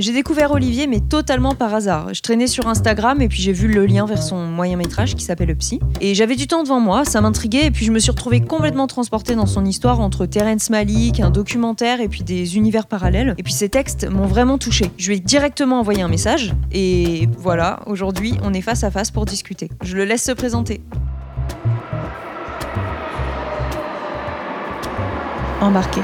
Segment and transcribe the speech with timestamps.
[0.00, 2.14] J'ai découvert Olivier, mais totalement par hasard.
[2.14, 5.22] Je traînais sur Instagram et puis j'ai vu le lien vers son moyen métrage qui
[5.22, 5.78] s'appelle Psy.
[6.00, 8.86] Et j'avais du temps devant moi, ça m'intriguait et puis je me suis retrouvée complètement
[8.86, 13.34] transportée dans son histoire entre Terence Malik, un documentaire et puis des univers parallèles.
[13.36, 14.90] Et puis ces textes m'ont vraiment touchée.
[14.96, 19.10] Je lui ai directement envoyé un message et voilà, aujourd'hui on est face à face
[19.10, 19.68] pour discuter.
[19.82, 20.80] Je le laisse se présenter.
[25.60, 26.00] Embarqué.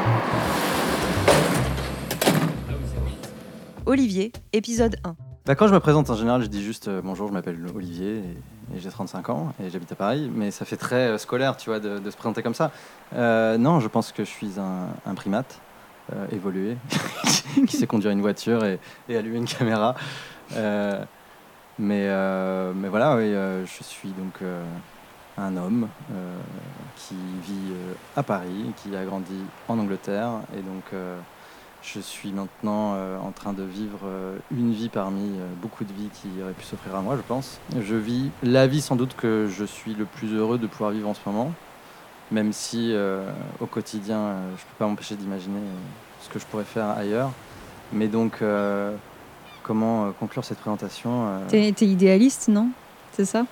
[3.86, 5.14] Olivier, épisode 1.
[5.46, 8.16] Bah, quand je me présente en général, je dis juste euh, bonjour, je m'appelle Olivier
[8.16, 11.70] et, j'ai 35 ans et j'habite à Paris, mais ça fait très euh, scolaire, tu
[11.70, 12.72] vois, de, se présenter comme ça.
[13.14, 15.60] Euh, non, je pense que je suis un, primate
[16.32, 16.76] évolué
[17.68, 19.94] qui sait conduire une voiture et, allumer une caméra.
[21.78, 22.08] Mais,
[22.74, 24.42] mais voilà, je suis donc
[25.38, 25.88] un homme
[26.96, 27.14] qui
[27.44, 27.72] vit
[28.16, 30.84] à Paris, qui a grandi en Angleterre et donc
[31.82, 35.92] je suis maintenant euh, en train de vivre euh, une vie parmi euh, beaucoup de
[35.92, 37.60] vies qui auraient pu s'offrir à moi, je pense.
[37.80, 41.08] Je vis la vie sans doute que je suis le plus heureux de pouvoir vivre
[41.08, 41.52] en ce moment,
[42.30, 42.94] même si
[43.60, 45.60] au quotidien, je ne peux pas m'empêcher d'imaginer
[46.22, 47.30] ce que je pourrais faire ailleurs.
[47.92, 48.42] Mais donc,
[49.62, 52.68] comment conclure cette présentation T'es t'es idéaliste, non?
[53.12, 53.44] C'est ça?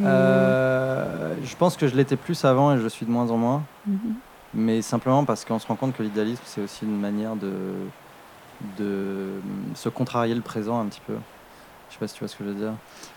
[0.00, 3.64] Je pense que je l'étais plus avant et je suis de moins en moins.
[3.86, 4.14] Mhm.
[4.54, 7.90] Mais simplement parce qu'on se rend compte que l'idéalisme, c'est aussi une manière de,
[8.60, 9.42] de
[9.74, 11.16] se contrarier le présent un petit peu.
[11.88, 12.72] Je sais pas si tu vois ce que je veux dire.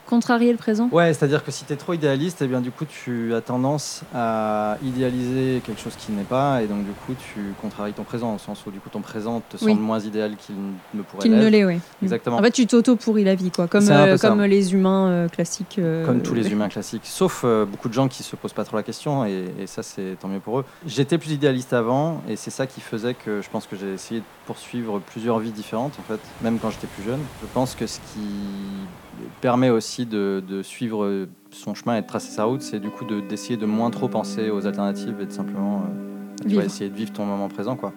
[0.08, 2.86] Contrarier le présent Ouais, c'est-à-dire que si tu es trop idéaliste, et bien du coup
[2.86, 7.54] tu as tendance à idéaliser quelque chose qui n'est pas, et donc du coup tu
[7.62, 9.72] contraries ton présent, au sens où du coup ton présent te Oui.
[9.72, 10.56] semble moins idéal qu'il
[10.94, 11.80] ne pourrait Qu'il ne l'est, oui.
[12.02, 12.38] Exactement.
[12.38, 13.68] En fait, tu t'auto-pourris la vie, quoi.
[13.68, 15.78] Comme, euh, comme les humains euh, classiques.
[15.80, 18.78] euh, Comme tous les humains classiques, sauf beaucoup de gens qui se posent pas trop
[18.78, 20.66] la question, et, et ça c'est tant mieux pour eux.
[20.86, 24.20] J'étais plus idéaliste avant, et c'est ça qui faisait que je pense que j'ai essayé
[24.22, 27.20] de poursuivre plusieurs vies différentes, en fait, même quand j'étais plus jeune.
[27.42, 28.20] Je pense que ce qui
[29.42, 33.06] permet aussi de, de suivre son chemin et de tracer sa route, c'est du coup
[33.06, 36.96] de- d'essayer de, moins trop penser aux alternatives et de simplement euh, tu essayer de
[36.96, 37.94] vivre ton moment présent, quoi.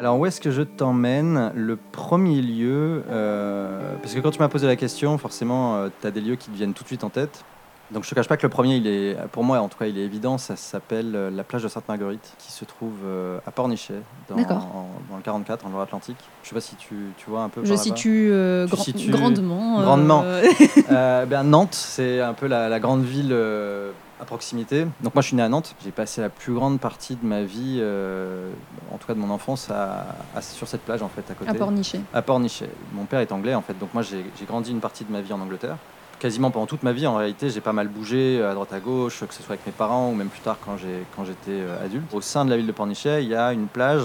[0.00, 4.48] Alors où est-ce que je t'emmène Le premier lieu, euh, parce que quand tu m'as
[4.48, 7.10] posé la question, forcément, tu as des lieux qui te viennent tout de suite en
[7.10, 7.44] tête.
[7.90, 9.86] Donc je te cache pas que le premier, il est, pour moi en tout cas,
[9.86, 13.50] il est évident, ça s'appelle euh, la plage de Sainte-Marguerite, qui se trouve euh, à
[13.50, 13.94] Pornichet,
[14.28, 14.58] dans, D'accord.
[14.58, 16.18] en- dans le 44, en Loire-Atlantique.
[16.42, 18.84] Je sais pas si tu, tu vois un peu Je par situe, euh, Tu grand-
[18.84, 19.80] situes grandement.
[19.80, 20.22] euh, grandement.
[20.92, 24.86] Euh, ben, Nantes, c'est un peu la, la grande ville euh, à proximité.
[25.00, 25.74] Donc moi, je suis né à Nantes.
[25.84, 28.50] J'ai passé la plus grande partie de ma vie, euh,
[28.92, 31.50] en tout cas de mon enfance, à, à- sur cette plage en fait, à côté.
[31.50, 32.00] à Pornichet.
[32.12, 32.70] À Pornichet.
[32.92, 35.32] Mon père est anglais en fait, donc moi j'ai grandi une partie de ma vie
[35.32, 35.76] en Angleterre.
[36.18, 39.20] Quasiment pendant toute ma vie, en réalité, j'ai pas mal bougé à droite à gauche,
[39.24, 42.12] que ce soit avec mes parents ou même plus tard quand j'étais euh, adulte.
[42.12, 44.02] Au sein de la ville de Pornichet, il y a une plage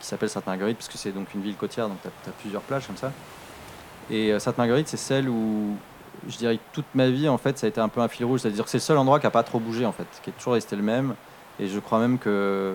[0.00, 2.96] qui s'appelle Sainte-Marguerite, puisque c'est donc une ville côtière, donc tu as, plusieurs plages comme
[2.96, 3.12] ça.
[4.10, 5.76] Et euh, Sainte-Marguerite, c'est celle où
[6.28, 8.24] je dirais que toute ma vie, en fait, ça a été un peu un fil
[8.24, 8.40] rouge.
[8.40, 10.32] C'est-à-dire que c'est le seul endroit qui n'a pas trop bougé, en fait, qui est
[10.34, 11.14] toujours resté le même.
[11.58, 12.74] Et je crois même que.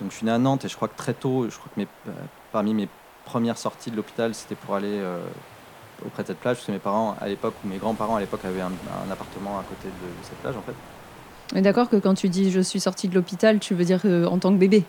[0.00, 1.80] Donc, je suis né à Nantes et je crois que très tôt, je crois que
[1.80, 2.12] mes, euh,
[2.50, 2.88] parmi mes
[3.24, 5.20] premières sorties de l'hôpital, c'était pour aller euh,
[6.04, 8.44] auprès de cette plage, parce que mes parents, à l'époque, ou mes grands-parents, à l'époque,
[8.44, 8.72] avaient un,
[9.10, 10.74] appartement à côté de, cette plage, en fait.
[11.54, 14.26] Mais d'accord que quand tu dis je suis sortie de l'hôpital, tu veux dire euh,
[14.26, 14.84] en tant que bébé?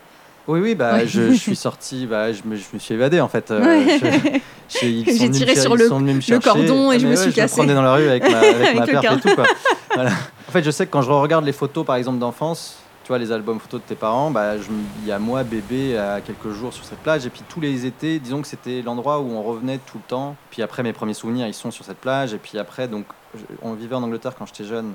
[0.48, 3.28] Oui, oui, bah, je, je suis sorti, bah, je, me, je me suis évadé, en
[3.28, 3.50] fait.
[3.52, 3.64] Euh,
[4.70, 7.36] J'ai tiré me sur le- le cordon et Ah, je me ouais, suis Je me
[7.36, 7.66] cassé.
[7.66, 9.46] dans la rue avec ma, avec Avec ma perte et tout, quoi.
[9.96, 10.12] Voilà.
[10.12, 13.18] En fait, je sais que quand je regarde les photos, par exemple, d'enfance, tu vois,
[13.18, 14.54] les albums photos de tes parents, bah,
[15.04, 17.26] il y a moi, bébé, à quelques jours sur cette plage.
[17.26, 20.36] Et puis tous les étés, disons que c'était l'endroit où on revenait tout le temps.
[20.52, 22.34] Puis après, mes premiers souvenirs, ils sont sur cette plage.
[22.34, 23.06] Et puis après, donc,
[23.62, 24.94] on vivait en Angleterre quand j'étais jeune.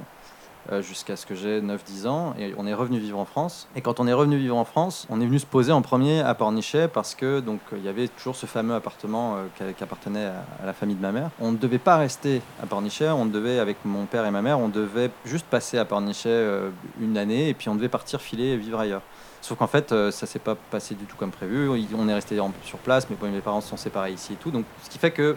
[0.71, 3.81] Euh, jusqu'à ce que j'ai 9-10 ans et on est revenu vivre en France et
[3.81, 6.35] quand on est revenu vivre en France on est venu se poser en premier à
[6.35, 10.67] Pornichet parce que donc il y avait toujours ce fameux appartement euh, qui, appartenait à,
[10.67, 13.79] la famille de ma mère on ne devait pas rester à Pornichet on devait avec
[13.85, 16.71] mon père et ma mère on devait juste passer à Pornichet euh,
[17.01, 19.03] une année et puis on devait partir filer et vivre ailleurs
[19.43, 21.67] Sauf qu'en fait, ça s'est pas passé du tout comme prévu.
[21.97, 24.51] On est resté sur place, mais mes parents se sont séparés ici et tout.
[24.51, 25.35] Donc, ce qui fait que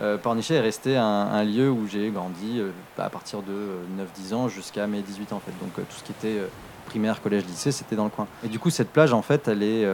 [0.00, 4.34] euh, Pornichet est resté un, lieu où j'ai grandi euh, à partir de euh, 9-10
[4.34, 5.52] ans jusqu'à mes 18 ans en fait.
[5.60, 6.40] Donc euh, tout ce qui était
[6.86, 8.26] primaire, collège, lycée, c'était dans le coin.
[8.44, 9.86] Et du coup cette plage en fait elle est,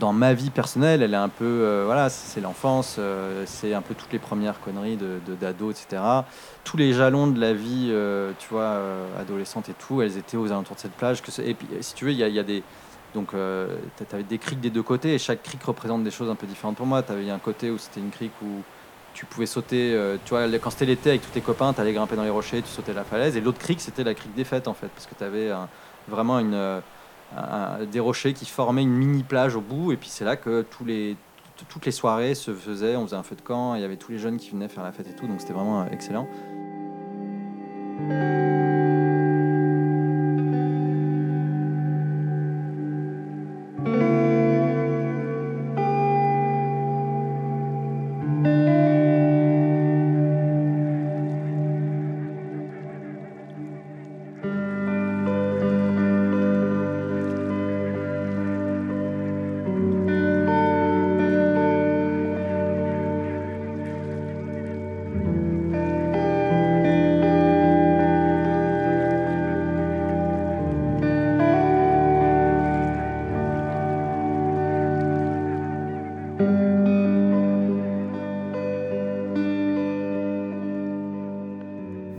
[0.00, 2.98] dans, ma vie personnelle, elle est un peu, voilà, c'est l'enfance,
[3.44, 6.02] c'est un peu toutes les premières conneries de d'ado, etc.
[6.64, 7.92] Tous les jalons de la vie,
[8.38, 8.80] tu vois,
[9.20, 11.22] adolescente et tout, elles étaient aux alentours de cette plage.
[11.44, 12.64] Et puis, si tu veux, il y a des
[13.14, 16.34] donc, tu avais des criques des deux côtés et chaque crique représente des choses un
[16.34, 17.02] peu différentes pour moi.
[17.02, 18.62] Tu avais un côté où c'était une crique où
[19.16, 21.94] tu pouvais sauter, euh, tu vois, quand c'était l'été avec tous tes copains, tu allais
[21.94, 23.34] grimper dans les rochers, tu sautais la falaise.
[23.36, 25.50] Et l'autre crique, c'était la crique des fêtes en fait, parce que tu avais
[26.06, 26.80] vraiment euh,
[27.86, 29.92] des rochers qui formaient une mini plage au bout.
[29.92, 31.16] Et puis c'est là que toutes les
[31.92, 32.96] soirées se faisaient.
[32.96, 34.84] On faisait un feu de camp, il y avait tous les jeunes qui venaient faire
[34.84, 36.28] la fête et tout, donc c'était vraiment euh, excellent.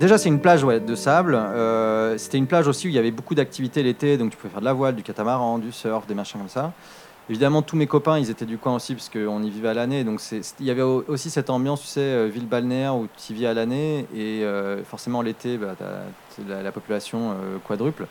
[0.07, 1.36] Déjà, c'est une plage ouais, de sable.
[1.36, 4.50] Euh, C'était une plage aussi où il y avait beaucoup d'activités l'été, donc tu pouvais
[4.50, 6.71] faire de la voile, du catamaran, du surf, des machins comme ça.
[7.30, 10.06] Évidemment, tous mes copains, ils étaient du coin aussi, parce qu'on y vivait à l'année.
[10.06, 13.33] Donc, il y avait au- aussi cette ambiance, tu sais, euh, ville balnéaire où tu
[13.33, 14.07] vis à l'année.
[14.15, 15.75] Et euh, forcément, l'été, bah,
[16.48, 17.36] la, la population
[17.68, 18.07] quadruple.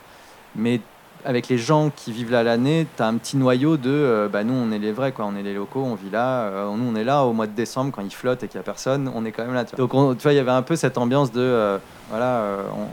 [0.54, 0.82] Mais
[1.26, 4.44] avec les gens qui vivent là l'année, tu as un petit noyau de euh, bah,
[4.44, 5.26] nous, on est les vrais, quoi.
[5.26, 6.42] on est les locaux, on vit là.
[6.42, 8.62] euh, nous, on est là au mois de décembre quand il flotte et qu'il n'y
[8.62, 9.64] a personne, on est quand même là.
[9.64, 11.78] Donc, on- tu vois, il y avait un peu cette ambiance de euh,
[12.10, 12.44] voilà,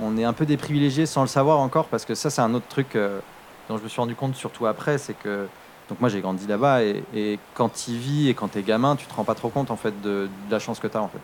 [0.01, 2.55] on, est un peu des privilégiés sans le savoir encore, parce que ça, c'est un
[2.55, 2.97] autre truc
[3.69, 5.45] dont je me suis rendu compte surtout après, c'est que.
[5.89, 9.05] Donc moi j'ai grandi là-bas et, quand tu vis et quand tu es gamin, tu
[9.05, 11.09] te rends pas trop compte en fait de, de la chance que tu as en
[11.09, 11.19] fait.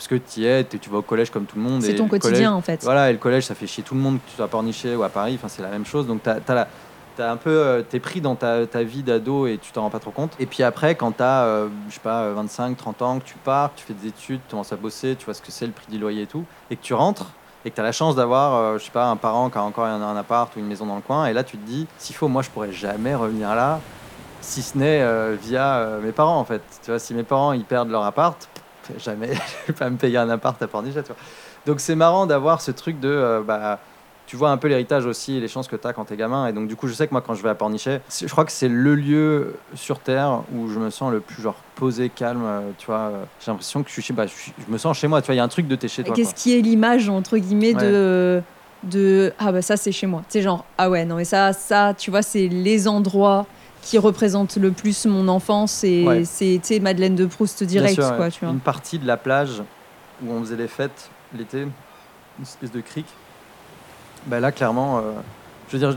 [0.00, 1.82] Parce que tu y es, tu vas au collège comme tout le monde.
[1.82, 2.82] C'est ton collège- quotidien en fait.
[2.84, 4.96] voilà, et le collège, ça fait chier tout le monde, que tu sois à Pornichet
[4.96, 6.06] ou à Paris, enfin, c'est la même chose.
[6.06, 6.66] Donc, tu as,
[7.18, 9.98] un peu, euh, t'es pris dans ta, ta vie d'ado et tu t'en rends pas
[9.98, 10.32] trop compte.
[10.38, 13.74] Et puis après, quand tu as, je sais pas, 25, 30 ans, que tu pars,
[13.74, 15.72] que tu fais des études, tu commences à bosser, tu vois ce que c'est le
[15.72, 17.26] prix du loyer et tout, et que tu rentres,
[17.66, 19.62] et que tu as la chance d'avoir, euh, je sais pas, un parent qui a
[19.62, 21.86] encore un, un appart ou une maison dans le coin, et là, tu te dis,
[21.98, 23.80] s'il faut, moi, je pourrais jamais revenir là,
[24.40, 26.62] si ce n'est euh, via euh, mes parents, en fait.
[26.82, 28.48] Tu vois, si mes parents, ils perdent leur appart,
[28.98, 29.28] jamais,
[29.62, 31.16] je vais pas me payer un appart à Pornichet, tu vois.
[31.66, 33.08] Donc c'est marrant d'avoir ce truc de.
[33.08, 33.78] euh, bah,
[34.26, 36.16] tu vois un peu l'héritage aussi et les chances que tu as quand tu es
[36.16, 36.46] gamin.
[36.46, 38.44] Et donc, du coup, je sais que moi, quand je vais à Pornichet, je crois
[38.44, 42.42] que c'est le lieu sur Terre où je me sens le plus genre posé, calme.
[42.44, 43.10] euh, Tu vois,
[43.44, 45.20] j'ai l'impression que je, suis, chez- bah, je, suis- je me sens chez moi.
[45.20, 46.14] Tu vois, il y a un truc de t'es chez toi.
[46.14, 46.38] Qu'est-ce quoi.
[46.38, 48.40] qui est l'image entre guillemets de
[48.84, 50.22] de ah bah ça c'est chez moi.
[50.28, 53.44] C'est genre ah ouais non mais ça ça tu vois c'est les endroits
[53.82, 56.24] qui représentent le plus mon enfance et Ouais.
[56.24, 58.30] sais Madeleine de Proust direct Bien sûr, quoi ouais.
[58.30, 58.52] tu vois.
[58.52, 59.62] Une partie de la plage
[60.24, 61.70] où on faisait les fêtes l'été, une
[62.42, 63.06] espèce de crique.
[64.26, 65.02] Bah là, clairement, euh,
[65.70, 65.96] je veux dire,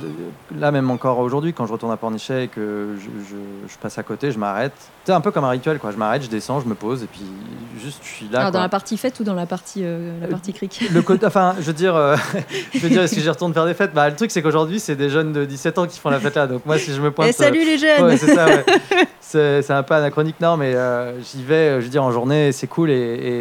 [0.58, 3.98] là même encore aujourd'hui, quand je retourne à Pornichet et que je, je- je passe
[3.98, 4.74] à côté, je m'arrête.
[5.06, 5.92] C'est un peu comme un rituel, quoi.
[5.92, 7.22] Je m'arrête, je descends, je me pose et puis
[7.82, 8.40] juste je suis là.
[8.40, 10.88] Alors, dans la partie fête ou dans la partie euh, la Euh, partie cric?
[10.94, 12.16] Le côté, enfin, je veux dire, euh,
[12.74, 13.94] je veux dire, est-ce que j'y retourne faire des fêtes?
[13.94, 16.36] Bah, le truc, c'est qu'aujourd'hui, c'est des jeunes de 17 ans qui font la fête
[16.36, 16.48] là.
[16.48, 18.06] Donc moi, si je me pointe, Et salut les euh, jeunes.
[18.06, 19.64] ouais, c'est ouais.
[19.74, 20.76] Un peu anachronique, non, mais
[21.24, 22.92] j'y vais, je veux dire, en journée, c'est cool.
[22.92, 22.94] Et,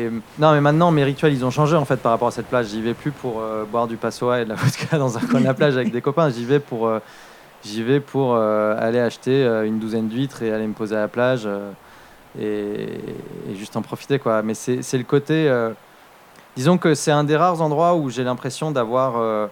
[0.06, 2.46] et- non, mais maintenant, mes rituels, ils ont changé en fait par rapport à cette
[2.46, 2.68] plage.
[2.68, 5.44] J'y vais plus pour boire du passoa et de la vodka dans un coin de
[5.44, 6.21] la plage avec des copains.
[6.30, 7.00] J'y vais pour, euh,
[7.64, 11.00] j'y vais pour euh, aller acheter euh, une douzaine d'huîtres et aller me poser à
[11.00, 11.48] la plage
[12.38, 12.88] et,
[13.54, 14.42] juste en profiter, quoi.
[14.42, 15.52] Mais c'est le côté.
[16.56, 19.48] disons que c'est un des rares endroits où j'ai l'impression d'avoir.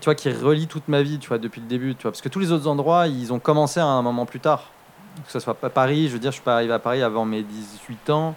[0.00, 2.12] tu vois, qui relie toute ma vie, tu vois, depuis le début, tu vois.
[2.12, 4.70] Parce que tous les autres endroits, ils ont commencé à un moment plus tard.
[5.26, 7.24] Que ce soit pas Paris, je veux dire, je suis pas arrivé à Paris avant
[7.24, 8.34] mes 18 ans.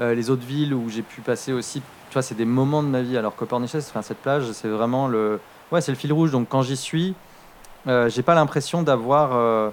[0.00, 3.02] Les autres villes où j'ai pu passer aussi, tu vois, c'est des moments de ma
[3.02, 3.16] vie.
[3.16, 5.38] Alors Pornichet, enfin, cette plage, c'est vraiment le,
[5.72, 6.30] ouais, c'est le fil rouge.
[6.30, 7.14] Donc quand j'y suis,
[7.86, 9.70] euh, j'ai pas l'impression d'avoir euh,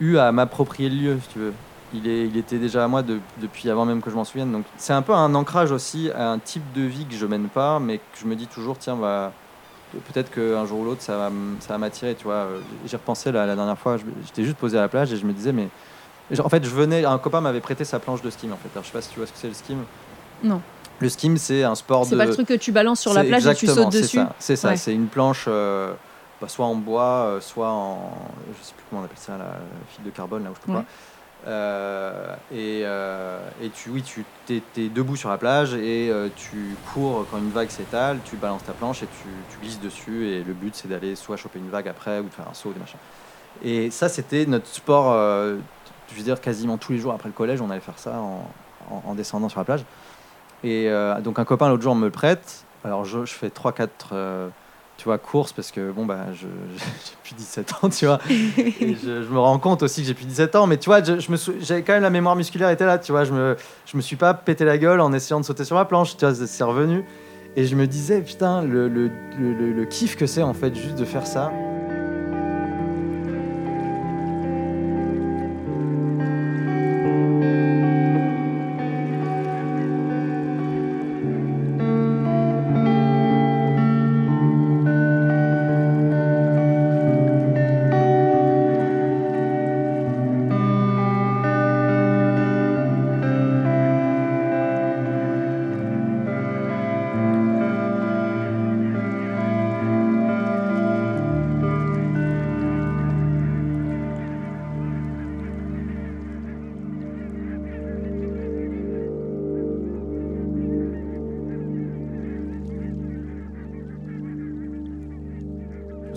[0.00, 1.54] eu à m'approprier le lieu, si tu veux.
[1.92, 4.52] Il, était déjà à moi de- depuis avant même que je m'en souvienne.
[4.52, 7.48] Donc c'est un peu un ancrage aussi à un type de vie que je mène
[7.48, 9.32] pas, mais que je me dis toujours, tiens, bah,
[9.98, 11.16] peut-être qu'un jour ou l'autre, ça
[11.68, 12.46] va, m'attirer, tu vois.
[12.86, 15.52] J'ai repensé la, dernière fois, j'étais juste posé à la plage et je me disais,
[15.52, 15.68] mais
[16.38, 18.68] en fait, je venais, un copain m'avait prêté sa planche de skim, en fait.
[18.72, 19.78] Alors, je sais pas si tu vois ce que c'est le skim.
[20.44, 20.60] Non.
[21.00, 22.16] Le skim, c'est un sport C'est de.
[22.18, 24.16] pas le truc que tu balances sur la C'est plage et tu sautes c'est dessus.
[24.18, 24.76] ça, C'est ça, Ouais.
[24.76, 25.92] c'est une planche, euh,
[26.40, 28.12] bah, soit en bois, euh, soit en.
[28.58, 29.56] Je sais plus comment on appelle ça, la
[29.88, 30.82] fil de carbone, là où je peux Ouais.
[30.84, 30.86] pas.
[31.46, 36.76] Euh, et, euh, et tu, oui, tu es, debout sur la plage et euh, tu
[36.92, 40.26] cours quand une vague s'étale, tu balances ta planche et tu, tu glisses dessus.
[40.28, 42.72] Et le but, c'est d'aller soit choper une vague après ou de faire un saut,
[42.74, 42.98] des machins.
[43.64, 45.56] Et ça, c'était notre sport, euh,
[46.12, 48.44] je veux dire, quasiment tous les jours après le collège, on allait faire ça en,
[48.90, 49.84] en- en descendant sur la plage.
[50.64, 52.64] Et euh, donc un copain l'autre jour me le prête.
[52.84, 54.48] Alors je, je fais 3-4 euh,
[54.96, 58.18] tu vois, courses parce que bon, bah, je, j'ai plus 17 ans, tu vois.
[58.28, 61.02] Et je, je me rends compte aussi que j'ai plus 17 ans, mais tu vois,
[61.02, 63.24] je, me sou- j'avais quand même la mémoire musculaire était là, tu vois.
[63.24, 65.86] Je me, je me suis pas pété la gueule en essayant de sauter sur la
[65.86, 67.04] planche, tu vois, c'est- revenu.
[67.56, 70.74] Et je me disais, putain, le, le, le, le- le kiff que c'est en fait
[70.74, 71.50] juste de faire ça.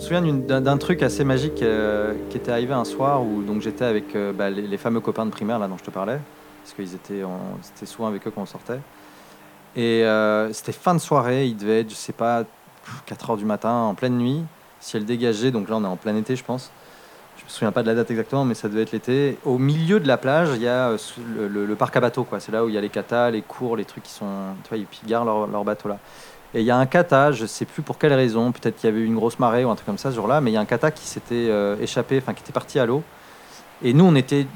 [0.04, 3.84] Souviens d'une- d'un d'un truc assez magique euh, qui était arrivé un soir où j'étais
[3.84, 6.18] avec euh, bah, les, fameux copains de primaire là dont je te parlais,
[6.62, 8.80] parce qu'ils étaient, en- c'était souvent avec eux qu'on sortait.
[9.76, 12.44] Et euh, c'était fin de soirée, il devait être, je sais pas,
[13.06, 14.42] 4 heures du matin, en pleine nuit,
[14.80, 16.70] ciel dégagé, donc là on est en plein été je pense.
[17.38, 19.38] Je me souviens pas de la date exactement, mais ça devait être l'été.
[19.44, 20.92] Au milieu de la plage, il y a
[21.26, 22.38] le, parc à bateaux, quoi.
[22.40, 24.26] C'est là où il y a les katas, les cours, les trucs qui sont,
[24.62, 25.98] tu vois, ils puis ils garent leur, leur bateau là.
[26.54, 28.92] Et il y a un kata, je sais plus pour quelle raison, peut-être qu'il y
[28.92, 30.56] avait eu une grosse marée ou un truc comme ça ce jour-là, mais il y
[30.56, 33.02] a un kata qui s'était euh, échappé, enfin qui était parti à l'eau.
[33.82, 34.46] Et nous, on était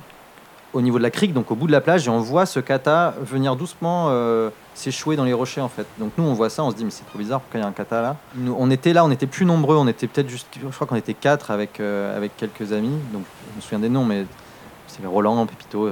[0.73, 2.61] au niveau de la crique, donc au bout de la plage, et on voit ce
[2.61, 5.87] kata venir doucement euh, s'échouer dans les rochers en fait.
[5.99, 7.67] Donc nous, on voit ça, on se dit mais c'est trop bizarre, pourquoi il y
[7.67, 8.17] a un kata là?
[8.37, 10.97] Nous, On était là, on était plus nombreux, on était peut-être juste, je crois qu'on
[10.97, 14.27] était quatre avec euh, avec quelques amis, donc je me souviens des noms, mais
[14.89, 15.91] c'est Roland, Pépito,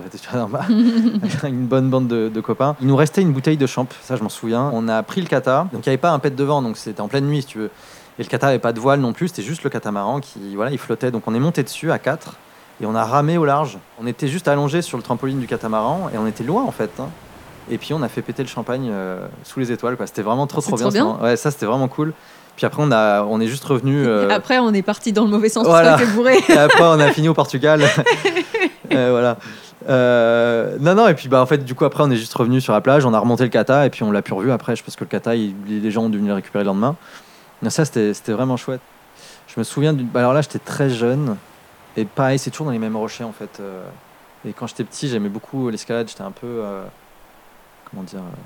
[0.51, 0.61] bah,
[1.45, 2.77] une bonne bande de, copains.
[2.81, 4.71] Il nous restait une bouteille de champ, ça je m'en souviens.
[4.73, 7.01] On a pris le kata, donc il n'y avait pas un pet devant, donc c'était
[7.01, 7.71] en pleine nuit si tu veux.
[8.19, 10.71] Et le kata n'avait pas de voile non plus, c'était juste le catamaran qui voilà,
[10.71, 11.11] il flottait.
[11.11, 12.35] Donc on est monté dessus à 4
[12.81, 13.79] et on a ramé au large.
[14.01, 16.91] On était juste allongé sur le trampoline du catamaran et on était loin en fait.
[16.99, 17.09] hein.
[17.71, 19.97] Et puis on a fait péter le champagne euh, sous les étoiles.
[19.97, 20.07] quoi.
[20.07, 21.15] C'était vraiment trop C'est trop bien.
[21.15, 21.25] trop.
[21.25, 22.13] Ouais, ça c'était vraiment cool.
[22.57, 24.07] Puis après on a on est juste revenu.
[24.07, 25.67] euh, Après, on est parti dans le mauvais sens.
[25.67, 25.99] Voilà.
[26.15, 26.39] Bourré.
[26.49, 27.83] et après, on a fini au Portugal.
[28.93, 29.37] Euh, voilà.
[29.89, 32.61] Euh, non, non, et puis bah, en fait, du coup, après, on est juste revenu
[32.61, 34.77] sur la plage, on a remonté le kata, et puis on l'a plus revu après.
[34.77, 36.95] Je pense que le kata, il- les gens ont dû venir le récupérer le lendemain.
[37.63, 38.81] Mais ça, c'était c'était vraiment chouette.
[39.49, 40.07] Je me souviens d'une.
[40.07, 41.37] bah, alors là, j'étais très jeune,
[41.97, 43.61] et pareil, c'est toujours dans les mêmes rochers en fait.
[44.49, 46.63] Et quand j'étais petit, j'aimais beaucoup l'escalade, j'étais un peu.
[47.91, 48.37] Comment dire euh,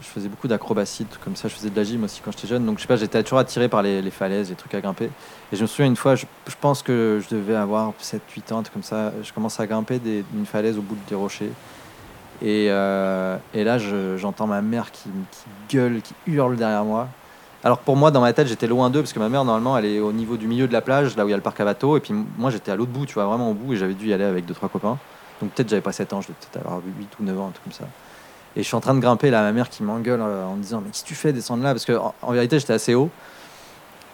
[0.00, 1.48] Je faisais beaucoup d'acrobatie, tout comme ça.
[1.48, 3.38] Je faisais de la gym aussi quand j'étais jeune, donc je sais pas, j'étais toujours
[3.38, 5.10] attiré par les, falaises, les trucs à grimper.
[5.52, 6.26] Et je me souviens une fois, je,
[6.60, 9.12] pense que je devais avoir 7-8 ans, un truc comme ça.
[9.22, 11.52] Je commence à grimper des- d'une falaise au bout des rochers.
[12.42, 15.10] Et, euh, là, je- j'entends ma mère qui,
[15.68, 17.08] gueule, qui hurle derrière moi.
[17.62, 19.84] Alors pour moi, dans ma tête, j'étais loin d'eux, parce que ma mère, normalement, elle
[19.84, 21.60] est au niveau du milieu de la plage, là où il y a le parc
[21.60, 21.96] à bateau.
[21.98, 24.06] Et puis moi, j'étais à l'autre bout, tu vois, vraiment au bout, et j'avais dû
[24.08, 24.98] y aller avec deux trois copains.
[25.42, 27.50] Donc peut-être j'avais pas 7 ans, je devais peut-être avoir 8 ou 9 ans, un
[27.52, 27.84] truc comme ça.
[28.56, 30.62] Et je suis en train de grimper, là, ma mère qui m'engueule euh, en me
[30.62, 32.94] disant Mais qu'est-ce que tu fais descendre là Parce que en, en vérité, j'étais assez
[32.94, 33.10] haut.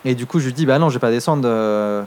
[0.04, 1.44] Et du coup, je lui dis Bah non, je vais pas descendre.
[1.46, 2.02] euh,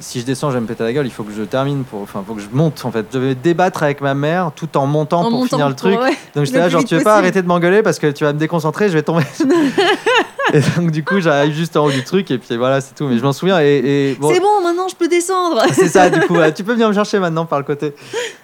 [0.00, 1.06] si je descends, je vais me péter la gueule.
[1.06, 2.84] Il faut que je termine, pour, enfin, faut que je monte.
[2.84, 5.68] En fait, je devais débattre avec ma mère tout en montant En pour montant finir
[5.70, 5.98] le truc.
[5.98, 6.16] ouais.
[6.36, 8.38] Donc j'étais là, genre, tu veux pas arrêter de m'engueuler parce que tu vas me
[8.38, 9.24] déconcentrer, je vais tomber.
[10.52, 13.06] et donc, du coup, j'arrive juste en haut du truc, et puis voilà, c'est tout.
[13.06, 13.60] Mais je m'en souviens.
[13.60, 15.62] Et, et bon, C'est bon, maintenant je peux descendre.
[15.72, 17.94] c'est ça, du coup, tu peux venir me chercher maintenant par le côté.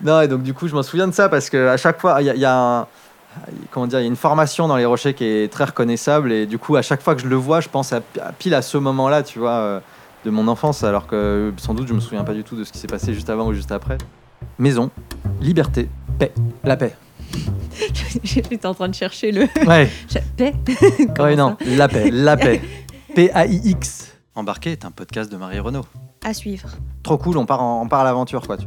[0.03, 2.21] Non, et donc, du coup, je m'en souviens de ça parce que à chaque fois,
[2.23, 2.87] il y y a un-
[3.71, 6.33] Comment dire, il y a une formation dans les rochers qui est très reconnaissable.
[6.33, 8.55] Et du coup à chaque fois que je le vois je pense à, à pile
[8.55, 9.81] à ce moment là tu vois euh,
[10.25, 10.83] de mon enfance.
[10.85, 13.15] Alors que sans doute je me souviens pas du tout de ce qui s'est passé
[13.15, 13.99] juste avant ou juste après.
[14.59, 14.91] Maison
[15.41, 16.33] liberté paix
[16.65, 16.95] la paix.
[18.25, 19.43] J'étais en train de chercher le.
[19.67, 19.91] ouais.
[20.37, 20.55] Paix.
[21.19, 22.61] Ouais non la paix la paix.
[23.15, 25.85] P-A-I-X embarqué est un podcast de Marie Renaud.
[26.25, 26.69] À suivre.
[27.03, 28.67] trop cool on part en- on part à l'aventure quoi tu-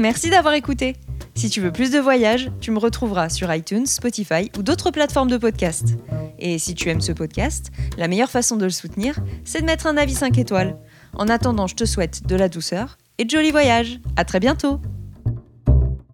[0.00, 0.96] Merci d'avoir écouté.
[1.34, 5.28] Si tu veux plus de voyages, tu me retrouveras sur iTunes, Spotify ou d'autres plateformes
[5.28, 5.94] de podcast.
[6.38, 9.86] Et si tu aimes ce podcast, la meilleure façon de le soutenir, c'est de mettre
[9.86, 10.78] un avis 5 étoiles.
[11.12, 14.00] En attendant, je te souhaite de la douceur et de jolis voyages.
[14.16, 14.80] À très bientôt!